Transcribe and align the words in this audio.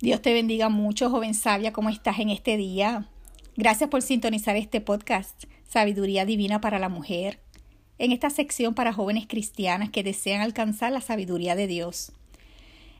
Dios 0.00 0.20
te 0.20 0.32
bendiga 0.32 0.68
mucho, 0.68 1.08
joven 1.08 1.34
sabia, 1.34 1.72
¿cómo 1.72 1.88
estás 1.88 2.18
en 2.18 2.28
este 2.28 2.56
día? 2.56 3.08
Gracias 3.56 3.88
por 3.88 4.02
sintonizar 4.02 4.56
este 4.56 4.80
podcast, 4.80 5.44
Sabiduría 5.68 6.26
Divina 6.26 6.60
para 6.60 6.80
la 6.80 6.88
Mujer, 6.88 7.38
en 7.98 8.10
esta 8.10 8.28
sección 8.28 8.74
para 8.74 8.92
jóvenes 8.92 9.26
cristianas 9.28 9.90
que 9.90 10.02
desean 10.02 10.40
alcanzar 10.40 10.90
la 10.90 11.00
sabiduría 11.00 11.54
de 11.54 11.68
Dios. 11.68 12.10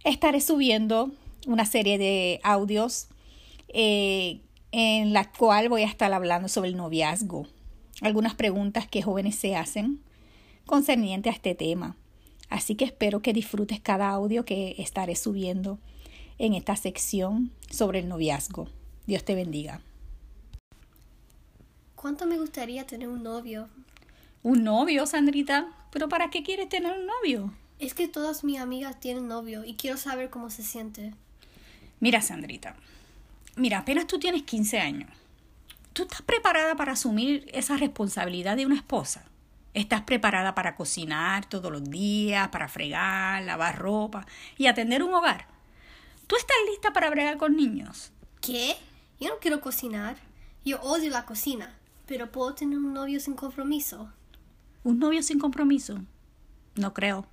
Estaré 0.04 0.41
subiendo 0.41 1.11
una 1.49 1.67
serie 1.67 1.99
de 1.99 2.40
audios 2.44 3.08
eh, 3.69 4.40
en 4.71 5.13
la 5.13 5.33
cual 5.33 5.69
voy 5.69 5.83
a 5.83 5.88
estar 5.88 6.13
hablando 6.13 6.49
sobre 6.49 6.69
el 6.69 6.76
noviazgo, 6.76 7.49
algunas 8.03 8.35
preguntas 8.35 8.87
que 8.87 9.03
jóvenes 9.03 9.35
se 9.35 9.56
hacen 9.56 10.01
concerniente 10.65 11.29
a 11.29 11.33
este 11.33 11.56
tema. 11.56 11.97
Así 12.51 12.76
que 12.76 12.85
espero 12.85 13.21
que 13.21 13.33
disfrutes 13.33 13.81
cada 13.81 14.11
audio 14.11 14.45
que 14.45 14.76
estaré 14.79 15.17
subiendo 15.17 15.81
en 16.38 16.55
esta 16.55 16.77
sección 16.77 17.50
sobre 17.70 18.00
el 18.00 18.09
noviazgo. 18.09 18.68
Dios 19.06 19.24
te 19.24 19.34
bendiga. 19.34 19.80
¿Cuánto 21.95 22.26
me 22.26 22.38
gustaría 22.38 22.86
tener 22.86 23.09
un 23.09 23.22
novio? 23.22 23.68
¿Un 24.42 24.64
novio, 24.64 25.06
Sandrita? 25.06 25.68
¿Pero 25.90 26.09
para 26.09 26.30
qué 26.30 26.42
quieres 26.42 26.68
tener 26.68 26.98
un 26.98 27.06
novio? 27.06 27.54
Es 27.78 27.95
que 27.95 28.09
todas 28.09 28.45
mis 28.45 28.60
amigas 28.60 29.00
tienen 29.00 29.26
novio 29.28 29.64
y 29.64 29.74
quiero 29.74 29.96
saber 29.96 30.30
cómo 30.30 30.50
se 30.50 30.62
siente. 30.62 31.14
Mira, 32.00 32.20
Sandrita. 32.20 32.76
Mira, 33.56 33.78
apenas 33.78 34.06
tú 34.06 34.18
tienes 34.18 34.42
15 34.42 34.80
años. 34.80 35.10
¿Tú 35.95 36.02
estás 36.02 36.23
preparada 36.23 36.74
para 36.74 36.92
asumir 36.92 37.48
esa 37.52 37.76
responsabilidad 37.76 38.56
de 38.56 38.66
una 38.66 38.74
esposa? 38.74 39.24
¿Estás 39.73 40.02
preparada 40.02 40.54
para 40.54 40.76
cocinar 40.76 41.48
todos 41.48 41.70
los 41.73 41.88
días, 41.88 42.48
para 42.48 42.68
fregar, 42.68 43.42
lavar 43.45 43.78
ropa 43.78 44.26
y 44.59 44.66
atender 44.66 45.02
un 45.02 45.14
hogar? 45.14 45.53
¿Tú 46.27 46.37
estás 46.37 46.56
lista 46.69 46.92
para 46.92 47.10
bregar 47.10 47.37
con 47.37 47.56
niños? 47.56 48.12
¿Qué? 48.41 48.77
Yo 49.20 49.28
no 49.28 49.38
quiero 49.41 49.60
cocinar. 49.60 50.16
Yo 50.65 50.80
odio 50.80 51.10
la 51.10 51.26
cocina. 51.26 51.79
Pero 52.07 52.30
puedo 52.30 52.54
tener 52.54 52.79
un 52.79 52.95
novio 52.95 53.21
sin 53.21 53.35
compromiso. 53.35 54.10
¿Un 54.82 54.98
novio 54.98 55.23
sin 55.23 55.38
compromiso? 55.38 56.01
No 56.76 56.95
creo. 56.95 57.26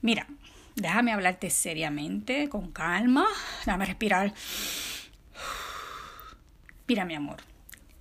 Mira, 0.00 0.26
déjame 0.74 1.12
hablarte 1.12 1.50
seriamente, 1.50 2.48
con 2.48 2.70
calma. 2.72 3.26
Déjame 3.64 3.86
respirar. 3.86 4.34
Mira, 6.86 7.04
mi 7.04 7.14
amor, 7.14 7.38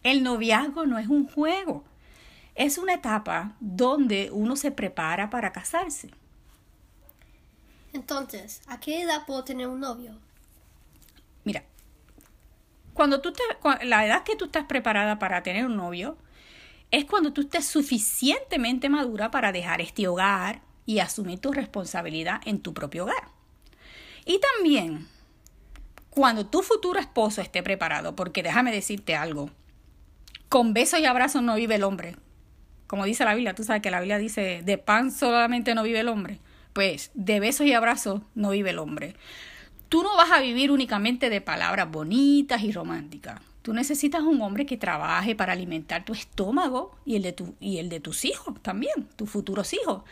el 0.04 0.24
noviazgo 0.24 0.86
no 0.86 0.98
es 0.98 1.08
un 1.08 1.28
juego. 1.28 1.84
Es 2.56 2.78
una 2.78 2.94
etapa 2.94 3.56
donde 3.60 4.30
uno 4.32 4.56
se 4.56 4.72
prepara 4.72 5.30
para 5.30 5.52
casarse. 5.52 6.10
Entonces, 7.94 8.62
¿a 8.68 8.80
qué 8.80 9.02
edad 9.02 9.26
puedo 9.26 9.44
tener 9.44 9.68
un 9.68 9.80
novio? 9.80 10.18
Mira, 11.44 11.64
cuando 12.94 13.22
tú 13.22 13.32
te, 13.32 13.44
la 13.86 14.06
edad 14.06 14.24
que 14.24 14.36
tú 14.36 14.46
estás 14.46 14.66
preparada 14.66 15.20
para 15.20 15.44
tener 15.44 15.66
un 15.66 15.78
novio 15.78 16.18
es 16.92 17.06
cuando 17.06 17.34
tú 17.34 17.42
estés 17.42 17.66
suficientemente 17.66 18.90
madura 18.90 19.32
para 19.32 19.52
dejar 19.52 19.82
este 19.82 20.08
hogar 20.08 20.62
y 20.86 21.00
asumir 21.00 21.40
tu 21.40 21.52
responsabilidad 21.52 22.42
en 22.46 22.62
tu 22.62 22.74
propio 22.74 23.04
hogar. 23.04 23.30
Y 24.26 24.40
también 24.40 25.08
cuando 26.10 26.48
tu 26.48 26.64
futuro 26.64 27.00
esposo 27.00 27.42
esté 27.42 27.62
preparado, 27.62 28.16
porque 28.16 28.42
déjame 28.42 28.72
decirte 28.72 29.16
algo, 29.16 29.52
con 30.50 30.74
besos 30.74 31.00
y 31.00 31.06
abrazos 31.06 31.44
no 31.44 31.56
vive 31.56 31.76
el 31.76 31.84
hombre. 31.84 32.16
Como 32.88 33.06
dice 33.06 33.26
la 33.26 33.36
Biblia, 33.36 33.54
tú 33.54 33.64
sabes 33.64 33.82
que 33.84 33.92
la 33.92 34.00
Biblia 34.00 34.18
dice, 34.18 34.62
de 34.64 34.78
pan 34.78 35.12
solamente 35.12 35.76
no 35.76 35.84
vive 35.84 36.00
el 36.00 36.08
hombre. 36.08 36.40
Pues 36.78 37.10
de 37.16 37.40
besos 37.40 37.66
y 37.66 37.74
abrazos 37.74 38.22
no 38.36 38.52
vive 38.52 38.70
el 38.70 38.78
hombre. 38.78 39.16
Tú 39.90 40.04
no 40.04 40.16
vas 40.16 40.32
a 40.32 40.42
vivir 40.42 40.70
únicamente 40.70 41.32
de 41.32 41.42
palabras 41.42 41.90
bonitas 41.90 42.62
y 42.62 42.72
románticas. 42.72 43.42
Tú 43.64 43.74
necesitas 43.74 44.22
un 44.22 44.44
hombre 44.44 44.68
que 44.68 44.78
trabaje 44.78 45.36
para 45.36 45.54
alimentar 45.54 46.06
tu 46.06 46.14
estómago 46.14 46.96
y 47.04 47.16
el 47.16 47.24
de, 47.24 47.36
y 47.60 47.80
el 47.80 47.90
de 47.90 48.00
tus 48.00 48.26
hijos 48.26 48.62
también, 48.62 49.10
tus 49.16 49.28
futuros 49.28 49.74
hijos. 49.74 50.04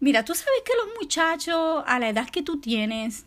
Mira, 0.00 0.24
tú 0.24 0.34
sabes 0.34 0.62
que 0.64 0.72
los 0.74 0.94
muchachos 0.98 1.84
a 1.86 1.98
la 1.98 2.08
edad 2.08 2.30
que 2.30 2.42
tú 2.42 2.62
tienes, 2.62 3.26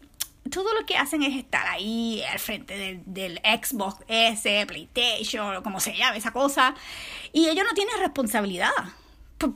todo 0.50 0.74
lo 0.74 0.84
que 0.88 0.98
hacen 0.98 1.22
es 1.22 1.36
estar 1.36 1.68
ahí 1.68 2.24
al 2.24 2.40
frente 2.40 2.76
del, 2.76 3.04
del, 3.06 3.40
Xbox 3.44 4.04
S, 4.08 4.66
PlayStation, 4.66 5.62
como 5.62 5.80
se 5.80 5.96
llame 5.96 6.18
esa 6.18 6.32
cosa, 6.32 6.74
y 7.32 7.50
ellos 7.50 7.68
no 7.70 7.76
tienen 7.76 8.00
responsabilidad. 8.00 8.72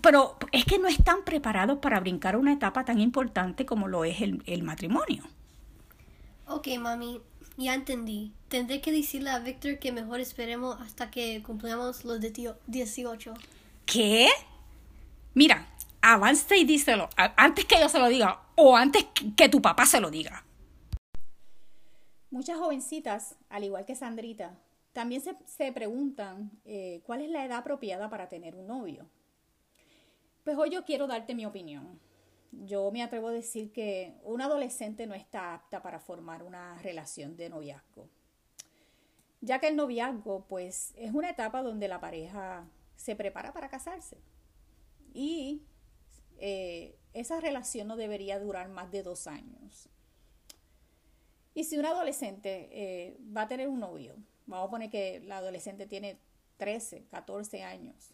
Pero 0.02 0.38
es 0.52 0.66
que 0.66 0.78
no 0.78 0.88
están 0.88 1.24
preparados 1.24 1.80
para 1.80 2.00
brincar 2.00 2.36
una 2.36 2.54
etapa 2.54 2.86
tan 2.86 3.00
importante 3.00 3.66
como 3.66 3.88
lo 3.88 4.06
es 4.06 4.22
el, 4.22 4.44
el 4.46 4.64
matrimonio. 4.64 5.24
Ok, 6.48 6.68
mami, 6.80 7.22
ya 7.58 7.74
entendí. 7.74 8.34
Tendré 8.48 8.82
que 8.82 8.92
decirle 8.92 9.30
a 9.30 9.40
Víctor 9.40 9.80
que 9.80 9.92
mejor 9.92 10.20
esperemos 10.20 10.80
hasta 10.82 11.10
que 11.10 11.42
cumplamos 11.44 12.04
los 12.06 12.20
de 12.20 12.54
18. 12.68 13.34
¿Qué? 13.86 14.30
Mira, 15.34 15.68
avance 16.02 16.58
y 16.58 16.66
díselo 16.66 17.10
antes 17.16 17.66
que 17.66 17.80
yo 17.80 17.88
se 17.88 18.00
lo 18.00 18.08
diga 18.08 18.42
o 18.56 18.76
antes 18.76 19.06
que 19.36 19.50
tu 19.50 19.62
papá 19.62 19.86
se 19.86 20.00
lo 20.00 20.12
diga. 20.12 20.44
Muchas 22.30 22.58
jovencitas, 22.58 23.36
al 23.50 23.64
igual 23.64 23.86
que 23.86 23.96
Sandrita, 23.96 24.58
también 24.94 25.22
se, 25.22 25.36
se 25.46 25.72
preguntan 25.72 26.52
eh, 26.66 27.02
cuál 27.06 27.22
es 27.22 27.30
la 27.30 27.46
edad 27.46 27.60
apropiada 27.60 28.10
para 28.10 28.30
tener 28.30 28.56
un 28.56 28.68
novio. 28.68 29.08
Pues 30.44 30.58
hoy 30.58 30.72
yo 30.72 30.84
quiero 30.86 31.06
darte 31.06 31.36
mi 31.36 31.46
opinión. 31.46 32.00
Yo 32.52 32.92
me 32.92 33.04
atrevo 33.04 33.28
a 33.28 33.32
decir 33.32 33.72
que 33.72 34.16
un 34.24 34.42
adolescente 34.42 35.06
no 35.06 35.14
está 35.14 35.54
apta 35.54 35.82
para 35.82 36.00
formar 36.00 36.44
una 36.44 36.78
relación 36.80 37.38
de 37.38 37.50
noviazgo, 37.50 38.10
ya 39.40 39.60
que 39.60 39.68
el 39.68 39.76
noviazgo 39.76 40.46
pues 40.48 40.94
es 40.98 41.14
una 41.14 41.30
etapa 41.30 41.62
donde 41.62 41.88
la 41.88 42.02
pareja 42.02 42.68
se 42.96 43.16
prepara 43.16 43.54
para 43.54 43.70
casarse. 43.70 44.18
Y 45.14 45.62
eh, 46.40 46.98
esa 47.14 47.40
relación 47.40 47.88
no 47.88 47.96
debería 47.96 48.40
durar 48.40 48.68
más 48.68 48.92
de 48.92 49.04
dos 49.04 49.28
años. 49.28 49.90
Y 51.54 51.66
si 51.66 51.78
un 51.78 51.86
adolescente 51.86 52.70
eh, 52.72 53.18
va 53.36 53.44
a 53.44 53.48
tener 53.48 53.68
un 53.68 53.80
novio, 53.80 54.16
vamos 54.46 54.68
a 54.68 54.72
poner 54.72 54.90
que 54.90 55.22
la 55.22 55.38
adolescente 55.38 55.86
tiene 55.86 56.20
13, 56.58 57.06
14 57.10 57.64
años, 57.64 58.14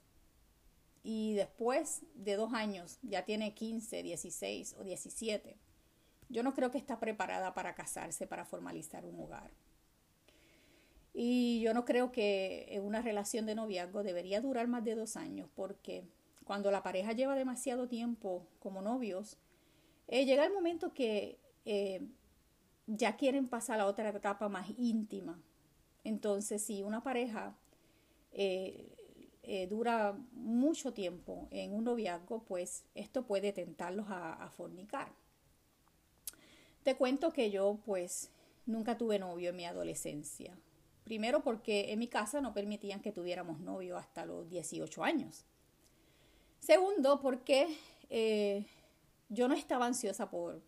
y 1.04 1.36
después 1.36 2.02
de 2.16 2.36
dos 2.36 2.54
años 2.54 3.00
ya 3.02 3.24
tiene 3.24 3.54
15, 3.54 4.04
16 4.04 4.76
o 4.80 4.84
17, 4.84 5.58
yo 6.30 6.44
no 6.44 6.54
creo 6.54 6.72
que 6.72 6.78
está 6.78 7.00
preparada 7.00 7.54
para 7.54 7.76
casarse, 7.76 8.28
para 8.28 8.46
formalizar 8.46 9.06
un 9.06 9.20
hogar. 9.20 9.52
Y 11.14 11.62
yo 11.62 11.74
no 11.74 11.86
creo 11.86 12.12
que 12.12 12.80
una 12.84 13.02
relación 13.02 13.46
de 13.46 13.56
noviazgo 13.56 14.04
debería 14.04 14.42
durar 14.42 14.68
más 14.68 14.84
de 14.84 14.96
dos 14.96 15.18
años, 15.18 15.50
porque 15.56 16.04
cuando 16.44 16.70
la 16.72 16.84
pareja 16.84 17.14
lleva 17.14 17.36
demasiado 17.36 17.88
tiempo 17.88 18.46
como 18.60 18.82
novios, 18.82 19.38
eh, 20.08 20.26
llega 20.26 20.46
el 20.46 20.54
momento 20.54 20.94
que 20.94 21.40
eh, 21.66 22.08
ya 22.86 23.18
quieren 23.18 23.48
pasar 23.48 23.80
a 23.80 23.88
otra 23.88 24.10
etapa 24.10 24.48
más 24.48 24.70
íntima. 24.78 25.42
Entonces, 26.04 26.64
si 26.64 26.84
una 26.84 27.04
pareja 27.04 27.56
eh, 28.32 28.97
eh, 29.50 29.66
dura 29.66 30.20
mucho 30.34 30.94
tiempo 30.94 31.48
en 31.52 31.74
un 31.74 31.86
noviazgo, 31.86 32.44
pues 32.44 32.84
esto 32.96 33.26
puede 33.26 33.54
tentarlos 33.54 34.08
a, 34.10 34.50
fornicar. 34.58 35.08
Te 36.84 36.98
cuento 36.98 37.32
que 37.32 37.50
yo 37.50 37.80
pues 37.86 38.30
nunca 38.66 38.98
tuve 38.98 39.20
novio 39.20 39.52
en 39.52 39.56
mi 39.56 39.66
adolescencia. 39.66 40.54
Primero 41.06 41.44
porque 41.44 41.94
en 41.94 42.00
mi 42.00 42.10
casa 42.10 42.42
no 42.42 42.54
permitían 42.54 43.00
que 43.00 43.14
tuviéramos 43.14 43.62
novio 43.62 43.96
hasta 43.96 44.26
los 44.26 44.50
18 44.50 45.02
años. 45.02 45.46
Segundo 46.60 47.22
porque 47.22 47.74
eh, 48.10 48.66
yo 49.30 49.48
no 49.48 49.56
estaba 49.56 49.86
ansiosa 49.86 50.30
por, 50.30 50.62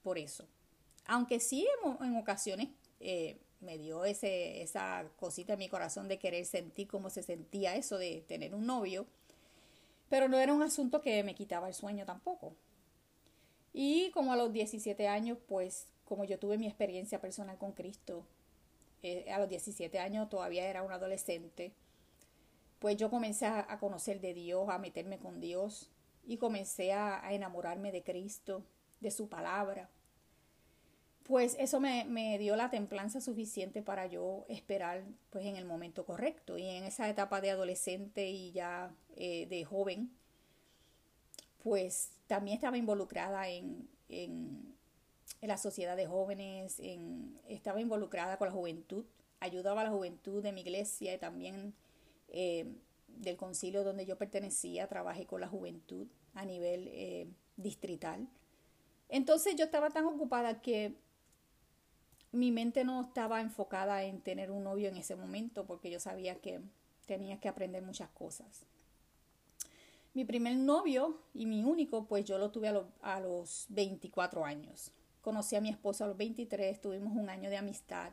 por 0.00 0.16
eso. 0.16 0.46
Aunque 1.06 1.40
sí 1.40 1.66
en, 2.00 2.16
ocasiones 2.16 2.68
eh, 3.00 3.40
me 3.62 3.78
dio 3.78 4.04
ese, 4.04 4.62
esa 4.62 5.04
cosita 5.18 5.54
en 5.54 5.60
mi 5.60 5.68
corazón 5.68 6.08
de 6.08 6.18
querer 6.18 6.44
sentir 6.44 6.88
cómo 6.88 7.10
se 7.10 7.22
sentía 7.22 7.76
eso 7.76 7.96
de 7.96 8.22
tener 8.26 8.54
un 8.54 8.66
novio, 8.66 9.06
pero 10.08 10.28
no 10.28 10.38
era 10.38 10.52
un 10.52 10.62
asunto 10.62 11.00
que 11.00 11.22
me 11.22 11.34
quitaba 11.34 11.68
el 11.68 11.74
sueño 11.74 12.04
tampoco. 12.04 12.54
Y 13.72 14.10
como 14.10 14.32
a 14.32 14.36
los 14.36 14.52
17 14.52 15.08
años, 15.08 15.38
pues 15.48 15.86
como 16.04 16.24
yo 16.24 16.38
tuve 16.38 16.58
mi 16.58 16.66
experiencia 16.66 17.20
personal 17.20 17.56
con 17.56 17.72
Cristo, 17.72 18.26
eh, 19.02 19.30
a 19.32 19.38
los 19.38 19.48
17 19.48 19.98
años 19.98 20.28
todavía 20.28 20.68
era 20.68 20.82
un 20.82 20.92
adolescente, 20.92 21.72
pues 22.78 22.96
yo 22.96 23.10
comencé 23.10 23.46
a, 23.46 23.78
conocer 23.78 24.20
de 24.20 24.34
Dios, 24.34 24.68
a 24.68 24.78
meterme 24.78 25.18
con 25.18 25.40
Dios 25.40 25.88
y 26.26 26.36
comencé 26.36 26.92
a 26.92 27.32
enamorarme 27.32 27.92
de 27.92 28.02
Cristo, 28.02 28.64
de 29.00 29.12
su 29.12 29.28
palabra 29.28 29.88
pues 31.24 31.56
eso 31.58 31.80
me, 31.80 32.38
dio 32.38 32.56
la 32.56 32.70
templanza 32.70 33.20
suficiente 33.20 33.82
para 33.82 34.06
yo 34.06 34.44
esperar 34.48 35.04
pues 35.30 35.46
en 35.46 35.56
el 35.56 35.64
momento 35.64 36.04
correcto 36.04 36.58
y 36.58 36.66
en 36.66 36.84
esa 36.84 37.08
etapa 37.08 37.40
de 37.40 37.50
adolescente 37.50 38.28
y 38.28 38.52
ya 38.52 38.94
eh, 39.16 39.46
de 39.46 39.64
joven 39.64 40.10
pues 41.62 42.10
también 42.26 42.56
estaba 42.56 42.76
involucrada 42.76 43.48
en, 43.48 43.88
en, 44.08 44.74
en 45.40 45.48
la 45.48 45.58
sociedad 45.58 45.96
de 45.96 46.06
jóvenes, 46.06 46.80
en, 46.80 47.38
estaba 47.48 47.80
involucrada 47.80 48.36
con 48.36 48.48
la 48.48 48.54
juventud, 48.54 49.04
ayudaba 49.40 49.82
a 49.82 49.84
la 49.84 49.90
juventud 49.90 50.42
de 50.42 50.52
mi 50.52 50.62
iglesia 50.62 51.14
y 51.14 51.18
también 51.18 51.74
eh, 52.28 52.66
del 53.08 53.36
concilio 53.36 53.84
donde 53.84 54.06
yo 54.06 54.16
pertenecía, 54.16 54.88
trabajé 54.88 55.26
con 55.26 55.40
la 55.40 55.48
juventud 55.48 56.06
a 56.34 56.44
nivel 56.44 56.88
eh, 56.88 57.28
distrital. 57.56 58.28
Entonces 59.08 59.54
yo 59.56 59.64
estaba 59.64 59.90
tan 59.90 60.06
ocupada 60.06 60.62
que 60.62 60.94
mi 62.32 62.50
mente 62.50 62.82
no 62.84 63.02
estaba 63.02 63.40
enfocada 63.40 64.02
en 64.04 64.20
tener 64.20 64.50
un 64.50 64.64
novio 64.64 64.88
en 64.88 64.96
ese 64.96 65.14
momento 65.16 65.66
porque 65.66 65.90
yo 65.90 66.00
sabía 66.00 66.36
que 66.36 66.60
tenía 67.06 67.38
que 67.38 67.48
aprender 67.48 67.82
muchas 67.82 68.08
cosas. 68.10 68.64
Mi 70.14 70.24
primer 70.24 70.56
novio 70.56 71.18
y 71.34 71.46
mi 71.46 71.62
único, 71.62 72.06
pues 72.06 72.24
yo 72.24 72.38
lo 72.38 72.50
tuve 72.50 72.68
a, 73.00 73.20
los 73.20 73.66
24 73.68 74.44
años. 74.44 74.92
Conocí 75.20 75.56
a 75.56 75.60
mi 75.60 75.68
esposo 75.68 76.04
a 76.04 76.08
los 76.08 76.16
23, 76.16 76.80
tuvimos 76.80 77.14
un 77.14 77.30
año 77.30 77.48
de 77.48 77.56
amistad 77.56 78.12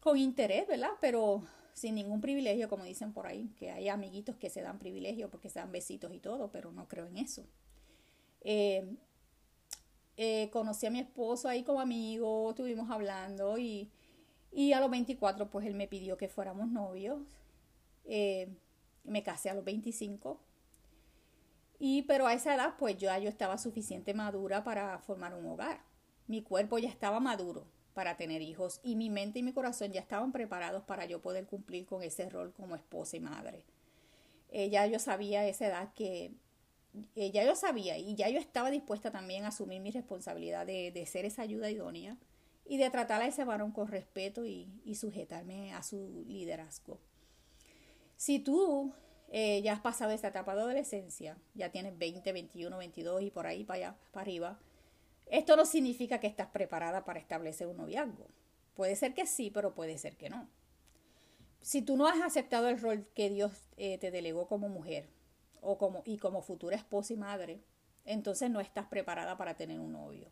con 0.00 0.16
interés, 0.16 0.66
¿verdad? 0.66 0.92
Pero 1.00 1.42
sin 1.74 1.96
ningún 1.96 2.20
privilegio, 2.20 2.68
como 2.68 2.84
dicen 2.84 3.12
por 3.12 3.26
ahí, 3.26 3.52
que 3.58 3.70
hay 3.70 3.88
amiguitos 3.88 4.36
que 4.36 4.50
se 4.50 4.62
dan 4.62 4.78
privilegio 4.78 5.30
porque 5.30 5.50
se 5.50 5.58
dan 5.58 5.70
besitos 5.70 6.12
y 6.12 6.18
todo, 6.18 6.50
pero 6.50 6.72
no 6.72 6.88
creo 6.88 7.06
en 7.06 7.18
eso. 7.18 7.44
Eh, 8.40 8.96
eh, 10.20 10.50
conocí 10.50 10.84
a 10.84 10.90
mi 10.90 10.98
esposo 10.98 11.48
ahí 11.48 11.62
como 11.62 11.80
amigo, 11.80 12.50
estuvimos 12.50 12.90
hablando 12.90 13.56
y, 13.56 13.88
y, 14.50 14.72
a 14.72 14.80
los 14.80 14.90
24 14.90 15.48
pues 15.48 15.64
él 15.64 15.74
me 15.74 15.86
pidió 15.86 16.16
que 16.16 16.28
fuéramos 16.28 16.68
novios. 16.68 17.20
Eh, 18.04 18.48
me 19.04 19.22
casé 19.22 19.48
a 19.48 19.54
los 19.54 19.64
25. 19.64 20.40
Y 21.78 22.02
pero 22.02 22.26
a 22.26 22.34
esa 22.34 22.52
edad 22.52 22.74
pues 22.76 22.96
ya 22.96 23.16
yo 23.20 23.28
estaba 23.28 23.58
suficiente 23.58 24.12
madura 24.12 24.64
para 24.64 24.98
formar 24.98 25.34
un 25.34 25.46
hogar. 25.46 25.84
Mi 26.26 26.42
cuerpo 26.42 26.78
ya 26.78 26.88
estaba 26.88 27.20
maduro 27.20 27.68
para 27.94 28.16
tener 28.16 28.42
hijos 28.42 28.80
y 28.82 28.96
mi 28.96 29.10
mente 29.10 29.38
y 29.38 29.44
mi 29.44 29.52
corazón 29.52 29.92
ya 29.92 30.00
estaban 30.00 30.32
preparados 30.32 30.82
para 30.82 31.06
yo 31.06 31.22
poder 31.22 31.46
cumplir 31.46 31.86
con 31.86 32.02
ese 32.02 32.28
rol 32.28 32.52
como 32.54 32.74
esposa 32.74 33.16
y 33.16 33.20
madre. 33.20 33.64
ya 34.50 34.84
yo 34.86 34.98
sabía 34.98 35.40
a 35.42 35.46
esa 35.46 35.68
edad 35.68 35.92
que 35.94 36.32
ya 37.14 37.44
yo 37.44 37.54
sabía 37.54 37.98
y 37.98 38.14
ya 38.14 38.28
yo 38.28 38.38
estaba 38.38 38.70
dispuesta 38.70 39.10
también 39.10 39.44
a 39.44 39.48
asumir 39.48 39.80
mi 39.80 39.90
responsabilidad 39.90 40.66
de, 40.66 40.90
de 40.90 41.06
ser 41.06 41.24
esa 41.24 41.42
ayuda 41.42 41.70
idónea 41.70 42.16
y 42.64 42.76
de 42.76 42.90
tratar 42.90 43.22
a 43.22 43.26
ese 43.26 43.44
varón 43.44 43.72
con 43.72 43.88
respeto 43.88 44.44
y, 44.44 44.68
y 44.84 44.94
sujetarme 44.94 45.72
a 45.72 45.82
su 45.82 46.24
liderazgo. 46.26 46.98
Si 48.16 48.38
tú 48.38 48.92
eh, 49.30 49.60
ya 49.62 49.74
has 49.74 49.80
pasado 49.80 50.10
esta 50.12 50.28
etapa 50.28 50.54
de 50.54 50.62
adolescencia, 50.62 51.36
ya 51.54 51.70
tienes 51.70 51.96
20, 51.98 52.32
21, 52.32 52.76
22 52.76 53.22
y 53.22 53.30
por 53.30 53.46
ahí 53.46 53.64
para 53.64 53.76
allá, 53.76 53.96
para 54.10 54.22
arriba, 54.22 54.58
esto 55.26 55.56
no 55.56 55.66
significa 55.66 56.18
que 56.18 56.26
estás 56.26 56.48
preparada 56.48 57.04
para 57.04 57.20
establecer 57.20 57.66
un 57.66 57.76
noviazgo. 57.76 58.26
Puede 58.74 58.96
ser 58.96 59.14
que 59.14 59.26
sí, 59.26 59.50
pero 59.50 59.74
puede 59.74 59.98
ser 59.98 60.16
que 60.16 60.30
no. 60.30 60.48
Si 61.60 61.82
tú 61.82 61.96
no 61.96 62.06
has 62.06 62.20
aceptado 62.22 62.68
el 62.68 62.80
rol 62.80 63.06
que 63.14 63.28
Dios 63.28 63.52
eh, 63.76 63.98
te 63.98 64.10
delegó 64.10 64.46
como 64.46 64.68
mujer 64.68 65.08
o 65.62 65.78
como, 65.78 66.02
y 66.04 66.18
como 66.18 66.42
futura 66.42 66.76
esposa 66.76 67.12
y 67.12 67.16
madre, 67.16 67.60
entonces 68.04 68.50
no 68.50 68.60
estás 68.60 68.86
preparada 68.86 69.36
para 69.36 69.56
tener 69.56 69.80
un 69.80 69.92
novio. 69.92 70.28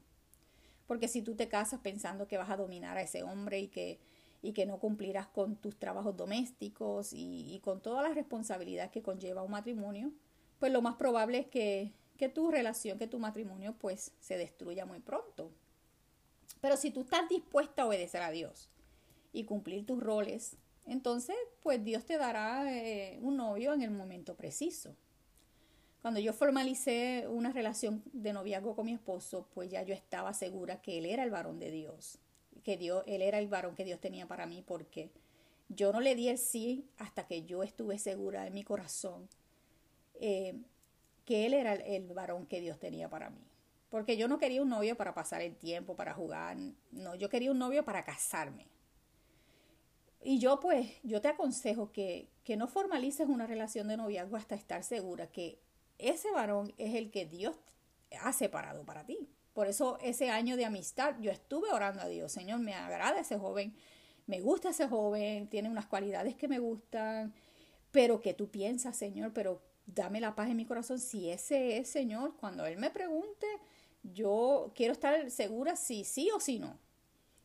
Porque 0.87 1.08
si 1.08 1.23
tú 1.23 1.34
te 1.34 1.49
casas 1.49 1.81
pensando 1.81 2.28
que 2.28 2.38
vas 2.38 2.50
a 2.50 2.56
dominar 2.56 2.96
a 2.96 3.02
ese 3.02 3.23
hombre 3.23 3.61
y 3.61 3.69
que, 3.69 4.00
y 4.43 4.52
que 4.52 4.67
no 4.67 4.78
cumplirás 4.78 5.26
con 5.26 5.56
tus 5.56 5.78
trabajos 5.78 6.17
domésticos 6.17 7.11
y, 7.12 7.61
con 7.64 7.81
toda 7.81 8.02
la 8.02 8.14
responsabilidad 8.14 8.90
que 8.90 9.02
conlleva 9.02 9.43
un 9.43 9.50
matrimonio, 9.50 10.12
pues 10.58 10.73
lo 10.73 10.81
más 10.82 10.94
probable 10.96 11.38
es 11.38 11.46
que 11.49 11.93
que 12.17 12.29
tu 12.29 12.50
relación, 12.50 12.99
que 12.99 13.06
tu 13.06 13.19
matrimonio 13.19 13.75
pues 13.79 14.12
se 14.20 14.37
destruya 14.37 14.87
muy 14.87 15.00
pronto. 15.00 15.52
Pero 16.61 16.76
si 16.76 16.90
tú 16.90 17.02
estás 17.02 17.29
dispuesta 17.29 17.82
a 17.82 17.87
obedecer 17.87 18.22
a 18.22 18.31
Dios 18.31 18.70
y 19.32 19.44
cumplir 19.44 19.87
tus 19.87 20.02
roles, 20.02 20.56
entonces 20.87 21.37
pues 21.62 21.84
Dios 21.84 22.05
te 22.05 22.17
dará 22.19 22.72
eh, 22.72 23.19
un 23.22 23.37
novio 23.37 23.75
en 23.75 23.82
el 23.82 23.90
momento 23.90 24.34
preciso. 24.34 24.96
Cuando 26.06 26.20
yo 26.20 26.32
formalicé 26.32 27.26
una 27.26 27.50
relación 27.50 28.00
de 28.12 28.32
noviazgo 28.32 28.76
con 28.76 28.87
mi 28.87 28.93
esposo, 28.93 29.49
pues 29.53 29.69
ya 29.73 29.82
yo 29.82 29.93
estaba 29.93 30.32
segura 30.35 30.81
que 30.81 30.99
él 30.99 31.06
era 31.06 31.25
el 31.25 31.32
varón 31.32 31.58
de 31.58 31.73
Dios, 31.73 32.20
que 32.62 32.76
Dios, 32.76 33.03
él 33.08 33.23
era 33.23 33.41
el 33.41 33.49
varón 33.49 33.75
que 33.75 33.85
Dios 33.85 34.00
tenía 34.00 34.29
para 34.29 34.47
mí, 34.47 34.62
porque 34.64 35.11
yo 35.69 35.93
no 35.93 35.99
le 35.99 36.14
di 36.14 36.29
el 36.29 36.38
sí 36.38 36.88
hasta 36.99 37.26
que 37.26 37.44
yo 37.44 37.64
estuve 37.64 37.99
segura 37.99 38.47
en 38.47 38.55
mi 38.55 38.62
corazón 38.62 39.29
eh, 40.20 40.55
que 41.25 41.44
él 41.44 41.55
era 41.55 41.73
el 41.73 42.06
varón 42.14 42.47
que 42.47 42.61
Dios 42.61 42.79
tenía 42.79 43.11
para 43.11 43.29
mí. 43.31 43.43
Porque 43.91 44.17
yo 44.17 44.29
no 44.29 44.38
quería 44.38 44.62
un 44.62 44.69
novio 44.69 44.97
para 44.97 45.12
pasar 45.12 45.43
el 45.43 45.56
tiempo, 45.56 45.97
para 45.97 46.14
jugar, 46.14 46.56
no, 46.93 47.17
yo 47.17 47.29
quería 47.29 47.50
un 47.50 47.58
novio 47.58 47.85
para 47.85 48.05
casarme. 48.05 48.69
Y 50.23 50.38
yo 50.38 50.61
pues, 50.61 50.87
yo 51.03 51.20
te 51.20 51.26
aconsejo 51.26 51.91
que, 51.91 52.29
que 52.44 52.56
no 52.56 52.69
formalices 52.69 53.29
una 53.29 53.49
relación 53.49 53.88
de 53.88 53.97
noviazgo 53.97 54.37
hasta 54.37 54.55
estar 54.55 54.85
segura 54.85 55.26
que 55.26 55.65
ese 55.98 56.31
varón 56.31 56.72
es 56.78 56.94
el 56.94 57.10
que 57.10 57.26
Dios 57.26 57.56
ha 58.20 58.32
separado 58.32 58.84
para 58.84 59.04
ti. 59.04 59.28
Por 59.52 59.69
eso 59.69 59.98
ese 60.02 60.31
año 60.31 60.56
de 60.56 60.66
amistad 60.66 61.16
yo 61.20 61.31
estuve 61.31 61.70
orando 61.70 62.02
a 62.02 62.08
Dios, 62.08 62.31
Señor, 62.31 62.60
me 62.60 62.75
agrada 62.75 63.20
ese 63.20 63.38
joven, 63.38 63.75
me 64.26 64.40
gusta 64.40 64.70
ese 64.70 64.87
joven, 64.88 65.48
tiene 65.48 65.70
unas 65.70 65.87
cualidades 65.87 66.37
que 66.37 66.48
me 66.48 66.58
gustan, 66.58 67.32
pero 67.90 68.20
que 68.20 68.34
tú 68.34 68.50
piensas, 68.50 68.96
Señor, 68.96 69.32
pero 69.32 69.62
dame 69.87 70.20
la 70.20 70.34
paz 70.34 70.50
en 70.50 70.56
mi 70.56 70.66
corazón. 70.66 70.98
Si 70.98 71.31
ese 71.31 71.78
es, 71.78 71.88
Señor, 71.88 72.37
cuando 72.37 72.66
Él 72.66 72.76
me 72.76 72.90
pregunte, 72.90 73.46
yo 74.02 74.72
quiero 74.75 74.93
estar 74.93 75.31
segura 75.31 75.76
si 75.76 76.04
sí 76.04 76.31
o 76.34 76.40
si 76.40 76.58
no. 76.58 76.78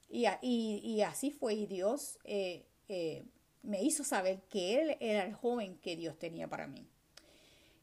Y, 0.09 1.01
así 1.03 1.31
fue, 1.31 1.53
y 1.53 1.67
Dios 1.67 2.19
eh, 2.25 2.65
eh, 2.89 3.23
me 3.61 3.81
hizo 3.81 4.03
saber 4.03 4.41
que 4.49 4.81
Él 4.81 4.97
era 4.99 5.23
el 5.23 5.33
joven 5.33 5.77
que 5.77 5.95
Dios 5.95 6.19
tenía 6.19 6.49
para 6.49 6.67
mí. 6.67 6.85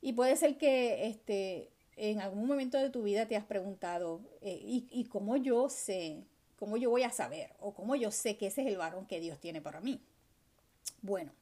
Y 0.01 0.13
puede 0.13 0.37
ser 0.37 0.59
que 0.59 1.07
este, 1.07 1.71
en 1.97 2.21
algún 2.21 2.47
momento 2.47 2.79
de 2.79 2.91
tu 2.91 3.03
vida 3.03 3.27
te 3.27 3.37
has 3.37 3.45
preguntado, 3.45 4.21
eh, 4.41 4.61
¿y, 4.63 4.87
¿y 4.91 5.05
cómo 5.05 5.37
yo 5.37 5.69
sé, 5.69 6.25
cómo 6.59 6.77
yo 6.77 6.91
voy 6.91 7.03
a 7.03 7.11
saber, 7.11 7.55
o 7.61 7.75
cómo 7.75 7.97
yo 7.97 8.11
sé 8.11 8.37
que 8.37 8.47
ese 8.47 8.63
es 8.63 8.69
el 8.69 8.77
varón 8.77 9.07
que 9.07 9.21
Dios 9.21 9.39
tiene 9.41 9.61
para 9.61 9.81
mí? 9.81 10.01
Bueno, 11.03 11.33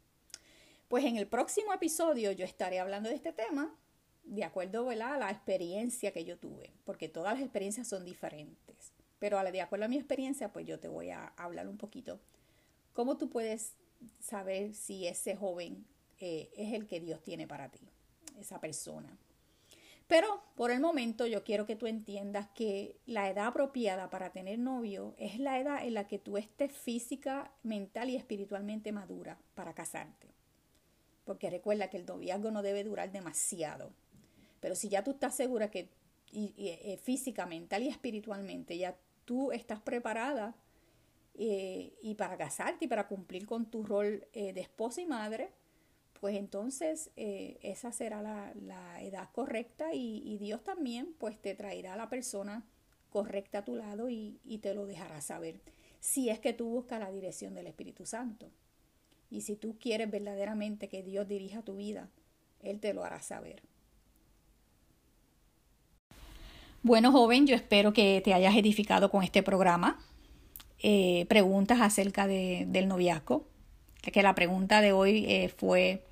pues 0.89 1.05
en 1.05 1.17
el 1.17 1.27
próximo 1.27 1.73
episodio 1.73 2.33
yo 2.33 2.45
estaré 2.45 2.79
hablando 2.79 3.09
de 3.09 3.17
este 3.17 3.33
tema 3.33 3.75
de 4.25 4.45
acuerdo 4.45 4.91
a 4.91 4.95
la 4.95 5.31
experiencia 5.31 6.13
que 6.13 6.25
yo 6.25 6.37
tuve, 6.37 6.73
porque 6.85 7.09
todas 7.09 7.35
las 7.35 7.43
experiencias 7.43 7.89
son 7.89 8.05
diferentes. 8.05 8.93
Pero 9.19 9.43
de 9.43 9.61
acuerdo 9.61 9.87
a 9.87 9.89
mi 9.89 9.97
experiencia, 9.97 10.53
pues 10.53 10.67
yo 10.67 10.79
te 10.79 10.89
voy 10.89 11.11
a 11.11 11.29
hablar 11.37 11.69
un 11.69 11.79
poquito 11.79 12.21
cómo 12.93 13.17
tú 13.17 13.31
puedes 13.31 13.75
saber 14.21 14.75
si 14.75 15.07
ese 15.07 15.37
joven 15.37 15.87
eh, 16.19 16.51
es 16.57 16.73
el 16.73 16.87
que 16.87 17.01
Dios 17.01 17.23
tiene 17.23 17.47
para 17.47 17.71
ti, 17.71 17.86
esa 18.39 18.61
persona. 18.61 19.17
Pero 20.07 20.43
por 20.55 20.71
el 20.71 20.81
momento 20.81 21.27
yo 21.27 21.43
quiero 21.43 21.67
que 21.67 21.75
tú 21.75 21.87
entiendas 21.87 22.49
que 22.55 22.97
la 23.07 23.29
edad 23.29 23.49
apropiada 23.49 24.09
para 24.09 24.31
tener 24.31 24.59
novio 24.59 25.15
es 25.19 25.41
la 25.41 25.59
edad 25.59 25.85
en 25.85 25.95
la 25.95 26.07
que 26.07 26.19
tú 26.19 26.37
estés 26.37 26.73
física, 26.73 27.53
mental 27.65 28.11
y 28.11 28.17
espiritualmente 28.17 28.93
madura 28.93 29.39
para 29.55 29.75
casarte 29.75 30.37
porque 31.27 31.51
recuerda 31.51 31.91
que 31.91 31.99
el 31.99 32.07
noviazgo 32.07 32.51
no 32.53 32.63
debe 32.63 32.85
durar 32.85 33.11
demasiado. 33.11 33.91
Pero 34.61 34.77
si 34.77 34.89
ya 34.89 35.03
tú 35.03 35.11
estás 35.11 35.35
segura 35.35 35.71
que 35.71 35.91
eh, 36.33 36.99
física, 37.03 37.47
mental 37.47 37.83
y 37.83 37.89
espiritualmente 37.89 38.79
ya 38.79 38.97
tú 39.25 39.51
estás 39.51 39.81
preparada 39.81 40.55
eh, 41.35 41.93
y 42.01 42.15
para 42.15 42.39
casarte 42.39 42.85
y 42.85 42.89
para 42.89 43.09
cumplir 43.09 43.45
con 43.45 43.67
tu 43.67 43.83
rol 43.83 44.27
eh, 44.33 44.53
de 44.53 44.61
esposa 44.61 45.01
y 45.01 45.07
madre, 45.07 45.51
pues 46.21 46.37
entonces 46.37 47.11
esa 47.17 47.93
será 47.93 48.23
la, 48.23 49.03
edad 49.03 49.29
correcta 49.33 49.95
y, 49.95 50.37
Dios 50.39 50.63
también 50.65 51.15
pues 51.19 51.41
te 51.41 51.55
traerá 51.55 51.95
a 51.95 51.97
la 51.97 52.09
persona 52.09 52.67
correcta 53.11 53.59
a 53.59 53.65
tu 53.65 53.77
lado 53.77 54.09
y, 54.09 54.41
y 54.45 54.59
te 54.59 54.75
lo 54.75 54.87
dejará 54.87 55.21
saber 55.21 55.61
si 56.01 56.29
es 56.29 56.39
que 56.39 56.53
tú 56.53 56.69
buscas 56.69 57.01
la 57.01 57.11
dirección 57.11 57.55
del 57.55 57.67
Espíritu 57.67 58.07
Santo. 58.07 58.51
Y 59.31 59.41
si 59.41 59.57
tú 59.57 59.77
quieres 59.79 60.11
verdaderamente 60.11 60.89
que 60.89 61.03
Dios 61.03 61.27
dirija 61.27 61.63
tu 61.63 61.77
vida, 61.77 62.09
Él 62.61 62.79
te 62.81 62.95
lo 62.95 63.05
hará 63.05 63.21
saber. 63.23 63.63
Bueno, 66.83 67.11
joven, 67.11 67.49
yo 67.49 67.57
espero 67.57 67.93
que 67.93 68.23
te 68.25 68.33
hayas 68.33 68.55
edificado 68.55 69.11
con 69.11 69.25
este 69.25 69.43
programa. 69.43 69.99
Eh, 70.79 71.27
preguntas 71.29 71.81
acerca 71.81 72.29
de, 72.29 72.65
del 72.69 72.87
noviazgo. 72.87 73.49
Que 74.01 74.23
la 74.23 74.37
pregunta 74.37 74.81
de 74.81 74.93
hoy 74.93 75.25
eh, 75.27 75.49
fue, 75.49 76.06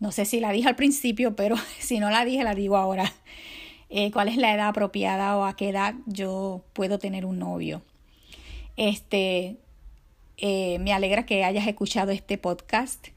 no 0.00 0.12
sé 0.12 0.24
si 0.24 0.40
la 0.40 0.50
dije 0.50 0.68
al 0.68 0.76
principio, 0.76 1.36
pero 1.36 1.56
si 1.78 2.00
no 2.00 2.10
la 2.10 2.24
dije, 2.24 2.42
la 2.42 2.54
digo 2.54 2.76
ahora. 2.76 3.12
Eh, 3.90 4.10
¿Cuál 4.12 4.28
es 4.28 4.36
la 4.36 4.54
edad 4.54 4.68
apropiada 4.68 5.36
o 5.36 5.44
a 5.44 5.56
qué 5.56 5.68
edad 5.68 5.94
yo 6.06 6.64
puedo 6.72 6.98
tener 6.98 7.26
un 7.26 7.38
novio? 7.38 7.82
Este, 8.76 9.56
eh, 10.38 10.78
me 10.78 10.92
alegra 10.92 11.26
que 11.26 11.44
hayas 11.44 11.66
escuchado 11.66 12.12
este 12.12 12.38
podcast. 12.38 13.08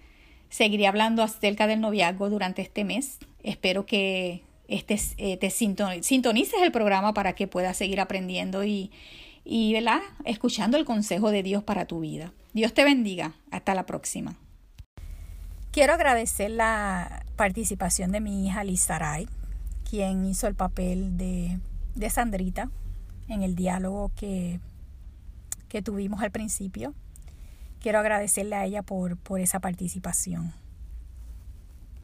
Seguiré 0.50 0.88
hablando 0.88 1.24
acerca 1.24 1.68
del 1.68 1.80
noviazgo 1.80 2.30
durante 2.30 2.62
este 2.62 2.84
mes. 2.84 3.20
Espero 3.44 3.86
que 3.86 4.42
este, 4.68 5.00
eh, 5.18 5.38
te 5.38 5.50
sintonices 5.52 6.62
el 6.62 6.72
programa 6.72 7.14
para 7.14 7.34
que 7.34 7.48
puedas 7.48 7.78
seguir 7.78 8.02
aprendiendo 8.02 8.64
y, 8.64 8.92
y 9.46 9.76
escuchando 10.26 10.78
el 10.78 10.86
consejo 10.86 11.32
de 11.32 11.44
Dios 11.44 11.64
para 11.64 11.86
tu 11.86 12.00
vida. 12.00 12.34
Dios 12.54 12.74
te 12.74 12.84
bendiga. 12.84 13.36
Hasta 13.52 13.76
la 13.76 13.86
próxima. 13.86 14.38
Quiero 15.74 15.94
agradecer 15.94 16.52
la 16.52 17.26
participación 17.36 18.12
de 18.12 18.22
mi 18.22 18.46
hija 18.46 18.64
Lizaray, 18.64 19.28
quien 19.90 20.24
hizo 20.24 20.46
el 20.46 20.54
papel 20.54 21.18
de, 21.18 21.60
de 21.96 22.10
Sandrita 22.12 22.70
en 23.28 23.42
el 23.42 23.56
diálogo 23.56 24.12
que, 24.16 24.60
que 25.70 25.82
tuvimos 25.82 26.22
al 26.22 26.30
principio. 26.30 26.94
Quiero 27.82 27.98
agradecerle 27.98 28.56
a 28.56 28.66
ella 28.66 28.84
por, 28.84 29.18
por 29.18 29.40
esa 29.40 29.62
participación. 29.62 30.54